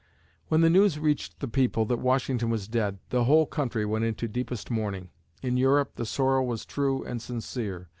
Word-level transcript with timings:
When 0.47 0.61
the 0.61 0.69
news 0.71 0.97
reached 0.97 1.41
the 1.41 1.47
people 1.47 1.85
that 1.85 1.99
Washington 1.99 2.49
was 2.49 2.67
dead, 2.67 2.97
the 3.11 3.25
whole 3.25 3.45
country 3.45 3.85
went 3.85 4.03
into 4.03 4.27
deepest 4.27 4.71
mourning. 4.71 5.11
In 5.43 5.57
Europe, 5.57 5.91
the 5.93 6.07
sorrow 6.07 6.41
was 6.43 6.65
true 6.65 7.03
and 7.03 7.21
sincere. 7.21 7.87